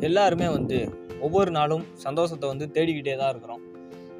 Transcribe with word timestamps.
எல்லாருமே 0.00 0.48
வந்து 0.48 0.92
ஒவ்வொரு 1.20 1.50
நாளும் 1.50 1.84
சந்தோஷத்தை 1.94 2.48
வந்து 2.48 2.70
தேடிக்கிட்டே 2.72 3.16
தான் 3.16 3.28
இருக்கிறோம். 3.28 3.60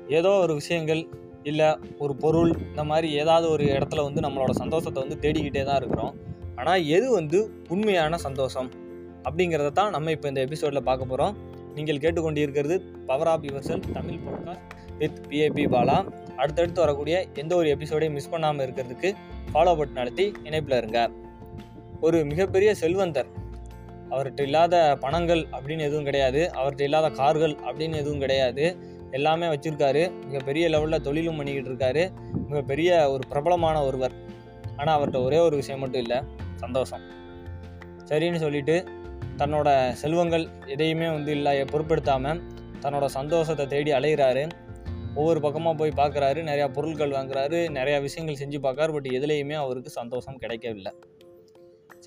ஏதோ 0.09 0.31
ஒரு 0.31 0.55
விஷயங்கள் 0.55 1.09
இல்லை 1.43 1.79
ஒரு 1.99 2.17
பொருள் 2.17 2.53
இந்த 2.71 2.85
மாதிரி 2.85 3.13
ஏதாவது 3.13 3.51
ஒரு 3.51 3.65
இடத்துல 3.65 4.03
வந்து 4.03 4.21
நம்மளோட 4.21 4.51
சந்தோஷத்தை 4.51 5.03
வந்து 5.03 5.19
தேடிக்கிட்டே 5.21 5.65
தான் 5.65 5.77
இருக்கிறோம். 5.77 6.15
ஆனால் 6.57 6.85
எது 6.87 7.11
வந்து 7.11 7.65
உண்மையான 7.69 8.17
சந்தோஷம் 8.17 8.71
அப்படிங்கிறத 9.25 9.73
தான் 9.73 9.91
நம்ம 9.91 10.11
இப்போ 10.11 10.29
இந்த 10.29 10.41
எபிசோடில் 10.41 10.83
பார்க்க 10.83 11.05
போகிறோம் 11.05 11.37
நீங்கள் 11.75 11.97
கேட்டுக்கொண்டிருக்கிறது 11.97 12.77
power 13.07 13.27
of 13.27 13.43
your 13.43 13.59
cell 13.59 13.81
Tamil 13.93 14.21
podcast 14.27 14.75
with 14.99 15.27
PAP 15.29 15.65
Bala 15.67 16.05
அடுத்தடுத்து 16.37 16.81
வரக்கூடிய 16.81 17.27
எந்த 17.35 17.57
ஒரு 17.57 17.77
எபிசோடையும் 17.77 18.13
மிஸ் 18.13 18.31
பண்ணாமல் 18.31 18.67
இருக்கிறதுக்கு 18.67 19.15
ஃபாலோ 19.53 19.75
பட்டன் 19.77 19.93
நடத்தி 19.93 20.33
இணைப்பில் 20.43 20.77
இருங்க. 20.77 21.11
ஒரு 22.01 22.25
மிகப்பெரிய 22.25 22.75
செல்வந்தர் 22.75 23.29
அவர்கிட்ட 24.11 24.41
இல்லாத 24.41 24.75
பணங்கள் 25.01 25.43
அப்படின்னு 25.53 25.87
எதுவும் 25.89 26.05
கிடையாது. 26.05 26.41
அவர்கிட்ட 26.55 26.81
இல்லாத 26.81 27.11
கார்கள் 27.11 27.55
அப்படின்னு 27.69 27.97
எதுவும் 28.03 28.23
கிடையாது. 28.25 28.65
எல்லாமே 29.11 29.47
வச்சுருக்காரு. 29.47 30.03
மிகப்பெரிய 30.27 30.69
லெவலில் 30.69 31.05
தொழிலும் 31.09 31.37
பண்ணிக்கிட்டு 31.37 31.71
இருக்காரு. 31.73 32.03
மிகப்பெரிய 32.49 32.91
ஒரு 33.11 33.23
பிரபலமான 33.29 33.77
ஒருவர். 33.85 34.15
ஆனால் 34.77 34.95
அவர்கிட்ட 34.99 35.21
ஒரே 35.25 35.39
ஒரு 35.39 35.57
விஷயம் 35.57 35.81
மட்டும் 35.81 36.03
இல்லை 36.03 36.19
சந்தோஷம். 36.55 37.05
சரின்னு 38.11 38.41
சொல்லிட்டு 38.45 38.77
தன்னோட 39.39 39.69
செல்வங்கள் 40.03 40.45
எதையுமே 40.67 41.09
வந்து 41.09 41.33
இல்லை 41.33 41.53
பொருட்படுத்தாமல் 41.65 42.41
தன்னோட 42.83 43.05
சந்தோஷத்தை 43.19 43.67
தேடி 43.67 43.91
அலைகிறாரு 43.93 44.45
ஒவ்வொரு 45.15 45.41
பக்கமாக 45.41 45.77
போய் 45.77 45.99
பார்க்குறாரு 46.01 46.41
நிறையா 46.51 46.67
பொருட்கள் 46.73 47.11
வாங்குறாரு. 47.11 47.59
நிறையா 47.79 47.99
விஷயங்கள் 48.01 48.41
செஞ்சு 48.43 48.59
பார்க்காரு 48.67 48.93
பட் 48.93 49.09
எதுலேயுமே 49.19 49.57
அவருக்கு 49.65 49.91
சந்தோஷம் 49.91 50.37
கிடைக்கவில்லை. 50.37 50.93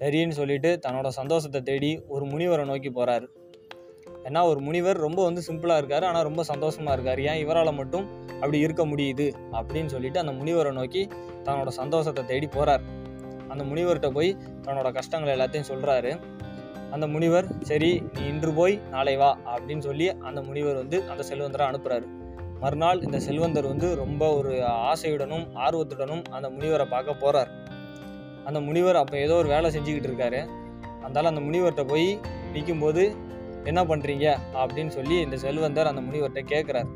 சரின்னு 0.02 0.30
சொல்லிட்டு 0.30 0.80
தன்னோட 0.88 1.08
சந்தோஷத்தை 1.08 1.62
தேடி 1.62 2.04
ஒரு 2.08 2.26
முனிவரை 2.26 2.66
நோக்கி 2.66 2.90
போகிறாரு 2.90 3.28
ஏன்னா 4.26 4.42
ஒரு 4.46 4.60
முனிவர் 4.60 4.98
ரொம்ப 4.98 5.24
வந்து 5.24 5.42
சிம்பிளாக 5.48 5.78
இருக்கார் 5.78 6.04
ஆனால் 6.04 6.24
ரொம்ப 6.24 6.44
சந்தோஷமாக 6.44 6.94
இருக்கார். 6.94 7.20
ஏன் 7.20 7.40
இவரால் 7.44 7.74
மட்டும் 7.74 8.06
அப்படி 8.42 8.60
இருக்க 8.60 8.86
முடியுது? 8.86 9.28
அப்படின்னு 9.52 9.86
சொல்லிட்டு 9.86 10.20
அந்த 10.20 10.32
முனிவரை 10.32 10.72
நோக்கி 10.72 11.08
தன்னோட 11.44 11.68
சந்தோஷத்தை 11.68 12.26
தேடி 12.26 12.48
போகிறார் 12.48 12.82
அந்த 13.50 13.64
முனிவர்கிட்ட 13.64 14.12
போய் 14.12 14.38
தன்னோட 14.62 14.92
கஷ்டங்கள் 14.92 15.34
எல்லாத்தையும் 15.36 15.70
சொல்கிறாரு 15.70 16.12
அந்த 16.92 17.08
முனிவர் 17.08 17.48
சரி 17.62 18.02
நீ 18.14 18.28
இன்று 18.28 18.54
போய் 18.54 18.80
நாளை 18.90 19.16
வா 19.16 19.38
அப்படின்னு 19.46 19.80
சொல்லி 19.80 20.10
அந்த 20.10 20.42
முனிவர் 20.42 20.76
வந்து 20.76 21.04
அந்த 21.10 21.24
செல்வந்தரை 21.24 21.66
அனுப்புகிறாரு 21.68 22.08
மறுநாள் 22.60 23.02
இந்த 23.02 23.20
செல்வந்தர் 23.20 23.68
வந்து 23.68 23.96
ரொம்ப 23.96 24.36
ஒரு 24.36 24.54
ஆசையுடனும் 24.64 25.46
ஆர்வத்துடனும் 25.56 26.24
அந்த 26.30 26.50
முனிவரை 26.50 26.86
பார்க்க 26.90 27.14
போகிறார் 27.14 27.52
அந்த 28.46 28.60
முனிவர் 28.60 28.96
அப்போ 28.96 29.18
ஏதோ 29.18 29.36
ஒரு 29.36 29.48
வேலை 29.48 29.72
செஞ்சுக்கிட்டு 29.76 30.10
இருக்காரு. 30.12 30.50
அதனால் 31.02 31.26
அந்த 31.26 31.42
முனிவர்கிட்ட 31.42 31.88
போய் 31.88 32.20
நிற்கும்போது 32.54 33.16
என்ன 33.64 33.84
பண்ணுறீங்க 33.84 34.38
அப்படின்னு 34.54 34.88
சொல்லி 34.88 35.20
இந்த 35.20 35.38
செல்வந்தர் 35.38 35.88
அந்த 35.88 36.02
முனிவர்கிட்ட 36.02 36.44
கேட்குறாரு 36.54 36.88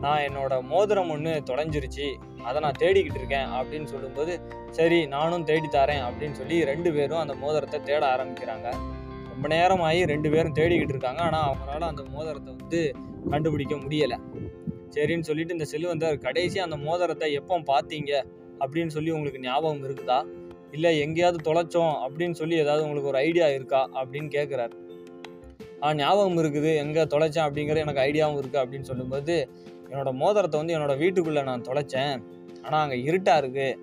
நான் 0.00 0.20
என்னோட 0.20 0.62
மோதிரம் 0.62 1.10
ஒன்று 1.10 1.42
தொலைஞ்சிருச்சு. 1.46 2.14
அதை 2.42 2.60
நான் 2.60 2.78
தேடிக்கிட்டு 2.78 3.18
இருக்கேன். 3.20 3.46
அப்படின்னு 3.46 3.84
சொல்லும்போது 3.84 4.40
சரி 4.70 5.06
நானும் 5.06 5.44
தேடி 5.44 5.66
தரேன். 5.66 6.02
அப்படின்னு 6.08 6.32
சொல்லி 6.32 6.64
ரெண்டு 6.64 6.92
பேரும் 6.92 7.18
அந்த 7.18 7.34
மோதிரத்தை 7.34 7.82
தேட 7.82 8.16
ஆரம்பிக்கிறாங்க. 8.16 8.68
ரொம்ப 9.28 9.48
நேரம் 9.48 9.80
ஆகி 9.80 10.04
ரெண்டு 10.04 10.30
பேரும் 10.30 10.54
தேடிக்கிட்டு 10.54 10.94
இருக்காங்க. 10.96 11.22
ஆனால் 11.22 11.44
அவங்களால 11.48 11.80
அந்த 11.80 12.02
மோதிரத்தை 12.10 12.54
வந்து 12.56 12.94
கண்டுபிடிக்க 13.30 13.74
முடியலை. 13.74 14.18
சரின்னு 14.90 15.20
சொல்லிட்டு 15.20 15.52
இந்த 15.52 15.64
செல்வந்தர் 15.64 16.18
கடைசி 16.18 16.58
அந்த 16.58 16.76
மோதிரத்தை 16.76 17.32
எப்போ 17.32 17.58
பார்த்தீங்க? 17.58 18.24
அப்படின்னு 18.60 18.86
சொல்லி 18.86 19.10
உங்களுக்கு 19.10 19.40
ஞாபகம் 19.40 19.84
இருக்குதா? 19.84 20.26
இல்லை 20.76 20.90
எங்கேயாவது 21.04 21.38
தொலைச்சோம் 21.48 21.94
அப்படின்னு 22.04 22.38
சொல்லி 22.40 22.56
ஏதாவது 22.64 22.84
உங்களுக்கு 22.86 23.10
ஒரு 23.12 23.20
ஐடியா 23.26 23.46
இருக்கா 23.58 23.80
அப்படின்னு 24.00 24.30
கேட்குறாரு 24.36 24.74
ஆ 25.84 25.90
ஞாபகம் 26.00 26.38
இருக்குது. 26.42 26.70
எங்கே 26.82 27.02
தொலைச்சேன் 27.12 27.46
அப்படிங்கிற 27.46 27.78
எனக்கு 27.84 28.02
ஐடியாவும் 28.08 28.38
இருக்குது 28.40 28.62
அப்படின்னு 28.62 28.88
சொல்லும்போது 28.90 29.34
என்னோடய 29.90 30.14
மோதிரத்தை 30.22 30.58
வந்து 30.60 30.74
என்னோடய 30.76 31.00
வீட்டுக்குள்ளே 31.02 31.42
நான் 31.48 31.64
தொலைச்சேன். 31.68 32.14
ஆனால் 32.64 32.82
அங்கே 32.84 32.98
இருட்டாக 33.08 33.42
இருக்குது 33.42 33.78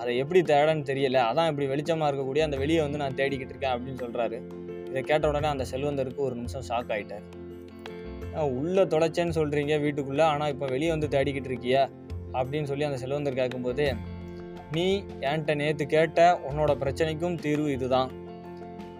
அதை 0.00 0.12
எப்படி 0.22 0.40
தேடன்னு 0.50 0.84
தெரியல. 0.90 1.18
அதான் 1.30 1.48
இப்படி 1.50 1.66
வெளிச்சமாக 1.72 2.08
இருக்கக்கூடிய 2.10 2.42
அந்த 2.48 2.56
வெளியை 2.62 2.80
வந்து 2.86 3.00
நான் 3.02 3.16
தேடிக்கிட்டு 3.20 3.54
இருக்கேன் 3.54 3.74
அப்படின்னு 3.76 4.00
சொல்கிறாரு 4.04 4.38
இதை 4.90 5.02
கேட்ட 5.10 5.24
உடனே 5.30 5.48
அந்த 5.54 5.64
செல்வந்தருக்கு 5.72 6.22
ஒரு 6.26 6.36
நிமிஷம் 6.40 6.66
ஷாக் 6.68 6.92
ஆகிட்டார் 6.96 7.26
உள்ளே 8.58 8.82
தொலைச்சேன்னு 8.92 9.34
சொல்கிறீங்க 9.40 9.74
வீட்டுக்குள்ளே. 9.86 10.24
ஆனால் 10.32 10.52
இப்போ 10.54 10.66
வெளியே 10.74 10.90
வந்து 10.94 11.08
தேடிக்கிட்டு 11.14 11.50
இருக்கியா 11.52 11.82
அப்படின்னு 12.38 12.68
சொல்லி 12.70 12.86
அந்த 12.88 13.00
செல்வந்தர் 13.02 13.40
கேட்கும்போது 13.40 13.86
நீ 14.76 14.86
என்கிட்ட 15.28 15.52
நேற்று 15.60 15.84
கேட்ட 15.94 16.20
உன்னோட 16.48 16.72
பிரச்சனைக்கும் 16.80 17.36
தீர்வு 17.44 17.68
இதுதான். 17.76 18.10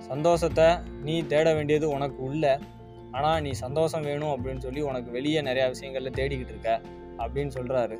சந்தோஷத்தை 0.08 0.68
நீ 1.06 1.14
தேட 1.32 1.48
வேண்டியது 1.56 1.86
உனக்கு 1.96 2.20
உள்ள. 2.28 2.44
ஆனால் 3.16 3.42
நீ 3.44 3.50
சந்தோஷம் 3.64 4.06
வேணும் 4.08 4.32
அப்படின்னு 4.34 4.64
சொல்லி 4.66 4.80
உனக்கு 4.90 5.10
வெளியே 5.16 5.40
நிறையா 5.48 5.66
விஷயங்களில் 5.74 6.16
தேடிக்கிட்டு 6.18 6.54
இருக்க 6.54 6.70
அப்படின்னு 7.22 7.52
சொல்கிறாரு 7.58 7.96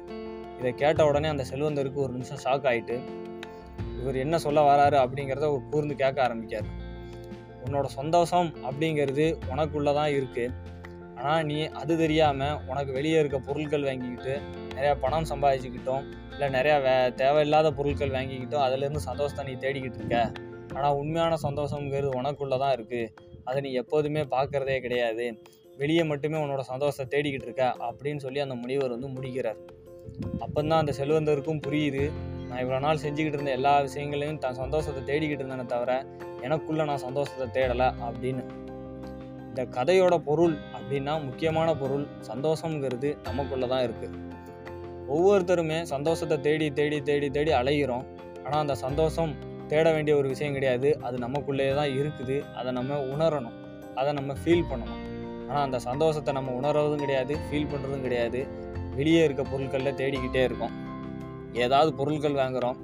இதை 0.59 0.71
கேட்ட 0.83 1.01
உடனே 1.09 1.29
அந்த 1.33 1.45
செல்வந்தருக்கு 1.51 2.05
ஒரு 2.05 2.13
நிமிஷம் 2.17 2.41
ஷாக் 2.45 2.69
ஆகிட்டு 2.71 2.97
இவர் 4.01 4.23
என்ன 4.25 4.39
சொல்ல 4.45 4.61
வராரு 4.69 4.97
அப்படிங்கிறத 5.03 5.47
ஒரு 5.55 5.63
கூர்ந்து 5.71 5.95
கேட்க 6.03 6.19
ஆரம்பிக்கார். 6.27 6.69
உன்னோட 7.65 7.87
சந்தோஷம் 7.99 8.51
அப்படிங்கிறது 8.69 9.27
உனக்குள்ளே 9.53 9.93
தான் 10.01 10.13
இருக்குது 10.17 10.55
ஆனால் 11.19 11.45
நீ 11.51 11.57
அது 11.81 11.93
தெரியாமல் 12.03 12.59
உனக்கு 12.71 12.93
வெளியே 12.99 13.19
இருக்க 13.23 13.39
பொருட்கள் 13.49 13.87
வாங்கிக்கிட்டு 13.89 14.35
நிறையா 14.75 14.95
பணம் 15.05 15.31
சம்பாதிச்சுக்கிட்டோம். 15.33 16.05
இல்லை 16.39 16.49
நிறையா 16.57 16.75
வே 16.83 16.93
தேவையில்லாத 17.21 17.69
பொருட்கள் 17.77 18.13
வாங்கிக்கிட்டோம். 18.17 18.65
அதுலேருந்து 18.65 19.01
சந்தோஷத்தை 19.07 19.45
நீ 19.49 19.55
தேடிக்கிட்டு 19.65 19.99
இருக்க. 20.01 20.19
ஆனால் 20.75 20.97
உண்மையான 21.01 21.37
சந்தோஷங்கிறது 21.45 22.11
உனக்குள்ளே 22.19 22.57
தான் 22.63 22.75
இருக்குது 22.77 23.09
அதை 23.45 23.61
நீ 23.65 23.71
எப்போதுமே 23.73 24.23
பார்க்குறதே 24.35 24.77
கிடையாது. 24.85 25.25
வெளியே 25.79 26.03
மட்டுமே 26.03 26.37
உன்னோட 26.43 26.63
சந்தோஷத்தை 26.71 27.07
தேடிக்கிட்டு 27.15 27.49
இருக்க 27.49 27.65
அப்படின்னு 27.89 28.23
சொல்லி 28.27 28.41
அந்த 28.45 28.55
முனிவர் 28.55 28.95
வந்து 28.95 29.11
முடிக்கிறார். 29.17 29.59
அப்போந்தான் 30.45 30.83
அந்த 30.83 30.95
செல்வந்தருக்கும் 31.01 31.61
புரியுது. 31.67 32.05
நான் 32.49 32.63
இவ்வளோ 32.63 32.81
நாள் 32.87 33.03
செஞ்சுக்கிட்டு 33.07 33.39
இருந்த 33.39 33.57
எல்லா 33.59 33.75
விஷயங்களையும் 33.89 34.41
தன் 34.45 34.61
சந்தோஷத்தை 34.63 35.03
தேடிக்கிட்டு 35.11 35.45
இருந்தேனே 35.45 35.67
தவிர 35.75 35.99
எனக்குள்ளே 36.47 36.87
நான் 36.93 37.05
சந்தோஷத்தை 37.07 37.49
தேடலை 37.59 37.91
அப்படின்னு. 38.09 38.45
இந்த 39.51 39.65
கதையோட 39.79 40.15
பொருள் 40.31 40.57
அப்படின்னா 40.77 41.17
முக்கியமான 41.27 41.69
பொருள் 41.83 42.07
சந்தோஷங்கிறது 42.31 43.11
நமக்குள்ளே 43.29 43.69
தான் 43.75 43.87
இருக்குது 43.89 44.17
ஒவ்வொருத்தருமே 45.15 45.79
சந்தோஷத்தை 45.93 46.37
தேடி 46.47 46.67
தேடி 46.79 46.99
தேடி 47.09 47.29
தேடி 47.37 47.53
அலைகிறோம் 47.61 48.05
ஆனால் 48.45 48.63
அந்த 48.65 48.75
சந்தோஷம் 48.85 49.33
தேட 49.71 49.87
வேண்டிய 49.95 50.15
ஒரு 50.21 50.29
விஷயம் 50.33 50.57
கிடையாது. 50.57 50.89
அது 51.07 51.17
நமக்குள்ளேயே 51.25 51.73
தான் 51.79 51.93
இருக்குது. 52.01 52.37
அதை 52.59 52.71
நம்ம 52.79 52.99
உணரணும். 53.13 53.57
அதை 54.01 54.11
நம்ம 54.19 54.35
ஃபீல் 54.43 54.69
பண்ணணும். 54.71 55.03
ஆனால் 55.49 55.65
அந்த 55.67 55.79
சந்தோஷத்தை 55.89 56.33
நம்ம 56.39 56.53
உணர்றதும் 56.61 57.03
கிடையாது 57.05 57.35
ஃபீல் 57.47 57.71
பண்ணுறதும் 57.73 58.05
கிடையாது. 58.07 58.41
வெளியே 58.99 59.23
இருக்க 59.27 59.43
பொருட்களில் 59.53 59.99
தேடிக்கிட்டே 60.01 60.43
இருக்கோம். 60.49 60.75
ஏதாவது 61.65 61.91
பொருட்கள் 61.99 62.39
வாங்குகிறோம் 62.41 62.79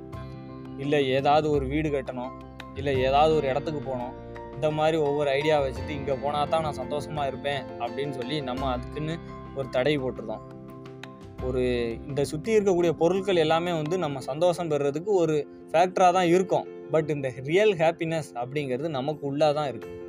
இல்லை 0.85 1.01
ஏதாவது 1.19 1.47
ஒரு 1.57 1.65
வீடு 1.73 1.89
கட்டணும். 1.97 2.33
இல்லை 2.81 2.93
ஏதாவது 3.09 3.33
ஒரு 3.39 3.47
இடத்துக்கு 3.53 3.81
போகணும். 3.89 4.15
இந்த 4.57 4.69
மாதிரி 4.79 4.97
ஒவ்வொரு 5.07 5.29
ஐடியா 5.39 5.57
வச்சுட்டு 5.65 5.93
இங்கே 5.99 6.15
போனால் 6.25 6.51
தான் 6.53 6.65
நான் 6.67 6.81
சந்தோஷமாக 6.83 7.31
இருப்பேன் 7.31 7.63
அப்படின்னு 7.83 8.15
சொல்லி 8.21 8.37
நம்ம 8.51 8.69
அதுக்குன்னு 8.75 9.15
ஒரு 9.59 9.67
தடை 9.77 9.95
போட்டிருந்தோம். 10.03 10.45
ஒரு 11.49 11.63
இந்த 12.09 12.21
சுற்றி 12.31 12.51
இருக்கக்கூடிய 12.57 12.93
பொருட்கள் 13.01 13.43
எல்லாமே 13.45 13.73
வந்து 13.79 13.97
நம்ம 14.05 14.21
சந்தோஷம் 14.29 14.71
பெறுறதுக்கு 14.73 15.11
ஒரு 15.23 15.35
ஃபேக்டராக 15.71 16.13
தான் 16.17 16.29
இருக்கும். 16.35 16.67
பட் 16.93 17.11
இந்த 17.15 17.29
ரியல் 17.49 17.75
ஹாப்பினஸ் 17.81 18.31
அப்படிங்கிறது 18.41 18.89
நமக்கு 18.99 19.25
உள்ளே 19.31 19.49
தான் 19.59 19.69
இருக்குது 19.73 20.01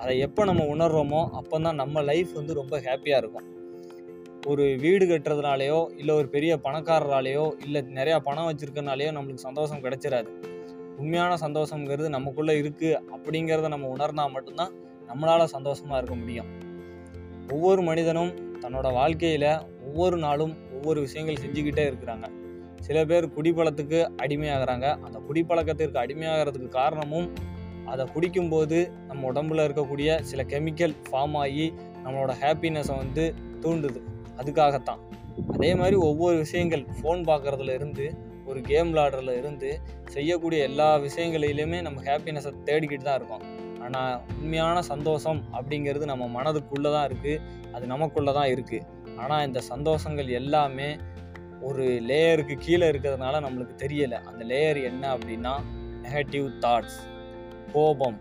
அதை 0.00 0.12
எப்போ 0.26 0.42
நம்ம 0.50 0.64
உணர்கிறோமோ 0.74 1.20
அப்போ 1.38 1.56
தான் 1.66 1.78
நம்ம 1.82 2.02
லைஃப் 2.10 2.32
வந்து 2.38 2.52
ரொம்ப 2.60 2.74
ஹாப்பியாக 2.86 3.22
இருக்கும். 3.22 3.46
ஒரு 4.50 4.64
வீடு 4.82 5.04
கட்டுறதுனாலையோ 5.06 5.78
இல்லை 6.00 6.12
ஒரு 6.20 6.28
பெரிய 6.34 6.52
பணக்காரராலேயோ 6.66 7.46
இல்லை 7.64 7.80
நிறையா 7.98 8.18
பணம் 8.28 8.48
வச்சுருக்கனாலேயோ 8.48 9.12
நம்மளுக்கு 9.16 9.46
சந்தோஷம் 9.48 9.82
கிடைச்சிடாது 9.84 10.30
உண்மையான 11.00 11.32
சந்தோஷங்கிறது 11.44 12.08
நமக்குள்ளே 12.16 12.54
இருக்குது 12.62 13.00
அப்படிங்கிறத 13.16 13.68
நம்ம 13.74 13.88
உணர்ந்தால் 13.96 14.34
மட்டும்தான் 14.36 14.72
நம்மளால் 15.10 15.52
சந்தோஷமாக 15.56 15.98
இருக்க 16.00 16.14
முடியும். 16.22 16.48
ஒவ்வொரு 17.54 17.82
மனிதனும் 17.88 18.32
தன்னோட 18.62 18.88
வாழ்க்கையில் 19.00 19.50
ஒவ்வொரு 19.88 20.16
நாளும் 20.24 20.54
ஒவ்வொரு 20.78 21.00
விஷயங்கள் 21.06 21.42
செஞ்சுக்கிட்டே 21.44 21.84
இருக்கிறாங்க. 21.90 22.26
சில 22.86 22.98
பேர் 23.10 23.26
குடிப்பழத்துக்கு 23.36 24.00
அடிமையாகிறாங்க. 24.22 24.86
அந்த 25.06 25.18
குடிப்பழக்கத்திற்கு 25.28 25.98
அடிமையாகிறதுக்கு 26.04 26.68
காரணமும் 26.80 27.28
அதை 27.92 28.04
குடிக்கும்போது 28.14 28.78
நம்ம 29.08 29.20
உடம்புல 29.32 29.64
இருக்கக்கூடிய 29.66 30.08
சில 30.30 30.42
கெமிக்கல் 30.52 30.94
ஃபார்ம் 31.06 31.36
ஆகி 31.42 31.66
நம்மளோட 32.04 32.32
ஹாப்பினஸை 32.42 32.96
வந்து 33.02 33.24
தூண்டுது. 33.62 34.00
அதுக்காகத்தான். 34.40 35.00
அதே 35.54 35.70
மாதிரி 35.80 35.96
ஒவ்வொரு 36.08 36.36
விஷயங்கள் 36.44 36.82
ஃபோன் 36.96 37.20
பார்க்குறதுல 37.30 37.74
இருந்து 37.78 38.06
ஒரு 38.50 38.60
கேம் 38.68 38.90
விளாடுறதுல 38.92 39.32
இருந்து 39.40 39.70
செய்யக்கூடிய 40.14 40.60
எல்லா 40.68 40.88
விஷயங்களிலுமே 41.06 41.78
நம்ம 41.86 41.98
ஹாப்பினஸை 42.08 42.52
தேடிக்கிட்டு 42.68 43.06
தான் 43.08 43.18
இருக்கோம். 43.20 43.44
ஆனால் 43.84 44.14
உண்மையான 44.40 44.78
சந்தோஷம் 44.92 45.40
அப்படிங்கிறது 45.58 46.04
நம்ம 46.12 46.24
மனதுக்குள்ளே 46.36 46.90
தான் 46.96 47.06
இருக்குது 47.08 47.42
அது 47.76 47.84
நமக்குள்ளே 47.94 48.32
தான் 48.38 48.50
இருக்குது 48.54 48.86
ஆனால் 49.22 49.44
இந்த 49.48 49.60
சந்தோஷங்கள் 49.72 50.30
எல்லாமே 50.40 50.88
ஒரு 51.68 51.84
லேயருக்கு 52.08 52.54
கீழே 52.64 52.86
இருக்கிறதுனால 52.90 53.36
நம்மளுக்கு 53.44 53.74
தெரியலை. 53.84 54.18
அந்த 54.30 54.42
லேயர் 54.50 54.80
என்ன 54.90 55.04
அப்படின்னா 55.14 55.54
நெகட்டிவ் 56.04 56.48
தாட்ஸ் 56.64 56.98
கோபம் 57.72 58.18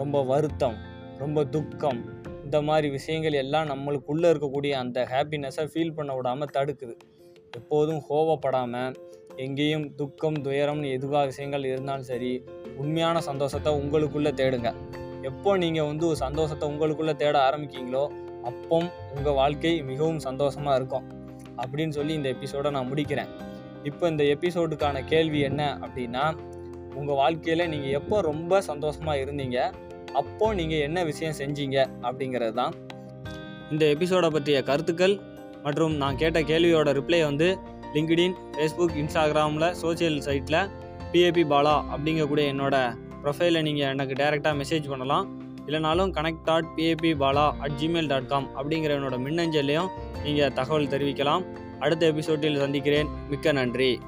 ரொம்ப 0.00 0.16
வருத்தம் 0.24 0.76
ரொம்ப 1.22 1.44
துக்கம். 1.54 2.00
இந்த 2.44 2.58
மாதிரி 2.68 2.88
விஷயங்கள் 2.90 3.40
எல்லாம் 3.40 3.70
நம்மளுக்குள்ளே 3.72 4.28
இருக்கக்கூடிய 4.32 4.72
அந்த 4.82 4.98
ஹாப்பினஸை 5.12 5.64
ஃபீல் 5.72 5.96
பண்ண 5.96 6.12
விடாமல் 6.14 6.54
தடுக்குது. 6.56 6.94
எப்போதும் 7.58 8.00
கோவப்படாமல் 8.08 8.94
எங்கேயும் 9.44 9.86
துக்கம் 9.94 10.38
துயரம்னு 10.46 10.88
எதுவாக 10.96 11.24
விஷயங்கள் 11.30 11.70
இருந்தாலும் 11.72 12.08
சரி 12.10 12.32
உண்மையான 12.80 13.16
சந்தோஷத்தை 13.28 13.70
உங்களுக்குள்ளே 13.80 14.32
தேடுங்க. 14.40 14.70
எப்போ 15.30 15.50
நீங்கள் 15.62 15.88
வந்து 15.90 16.04
ஒரு 16.10 16.18
சந்தோஷத்தை 16.26 16.64
உங்களுக்குள்ளே 16.72 17.14
தேட 17.22 17.36
ஆரம்பிக்கீங்களோ 17.48 18.04
அப்போ 18.48 18.76
உங்கள் 19.16 19.32
வாழ்க்கை 19.32 19.82
மிகவும் 19.82 20.18
சந்தோஷமாக 20.18 20.76
இருக்கும். 20.76 21.06
அப்படின்னு 21.62 21.88
சொல்லி 21.88 22.14
இந்த 22.14 22.28
எபிசோடை 22.28 22.70
நான் 22.70 22.90
முடிக்கிறேன். 22.92 23.30
இப்போ 23.84 24.08
இந்த 24.08 24.24
எபிசோடுக்கான 24.34 25.04
கேள்வி 25.04 25.40
என்ன 25.40 25.78
அப்படின்னா 25.84 26.24
உங்கள் 26.94 27.14
வாழ்க்கையில் 27.14 27.68
நீங்கள் 27.68 27.90
எப்போ 27.90 28.20
ரொம்ப 28.20 28.60
சந்தோஷமாக 28.60 29.20
இருந்தீங்க? 29.24 29.58
அப்போ 30.14 30.54
நீங்கள் 30.54 30.78
என்ன 30.78 31.04
விஷயம் 31.04 31.36
செஞ்சீங்க? 31.40 31.86
அப்படிங்கிறது 32.02 32.54
தான் 32.54 32.72
இந்த 33.70 33.84
எபிசோடை 33.86 34.30
பற்றிய 34.30 34.62
கருத்துக்கள். 34.62 35.14
மற்றும் 35.64 35.94
நான் 35.96 36.16
கேட்ட 36.16 36.40
கேள்வியோட 36.40 36.92
ரிப்ளை 36.98 37.20
வந்து 37.24 37.48
லிங்க்டின் 37.94 38.36
ஃபேஸ்புக் 38.54 38.96
இன்ஸ்டாகிராமில் 39.02 39.74
சோஷியல் 39.82 40.18
சைட்டில் 40.26 40.60
பிஏபி 41.12 41.42
பாலா 41.52 41.74
அப்படிங்கக்கூடிய 41.94 42.44
என்னோடய 42.52 42.96
ப்ரொஃபைலில் 43.24 43.64
நீங்கள் 43.68 43.90
எனக்கு 43.94 44.14
டைரெக்டாக 44.20 44.54
மெசேஜ் 44.60 44.86
பண்ணலாம். 44.88 45.26
இல்லைனாலும் 45.66 46.12
connect 46.16 46.44
dot 46.44 46.64
PAP 46.76 47.10
Bala 47.22 47.52
at 47.58 47.72
Gmail 47.80 48.06
dot 48.06 48.28
com 48.28 48.48
அப்படிங்கிற 48.56 48.94
என்னோட 48.98 49.16
மின்னஞ்சல்லையும் 49.26 49.88
நீங்கள் 50.24 50.52
தகவல் 50.52 50.86
தெரிவிக்கலாம். 50.86 51.44
அடுத்த 51.78 52.12
எபிசோட்டில் 52.12 52.58
சந்திக்கிறேன். 52.58 53.08
மிக்க 53.28 53.52
நன்றி. 53.52 53.98